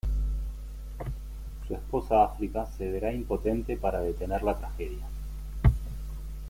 [1.67, 5.05] Su esposa África se vera impotente para detener la tragedia.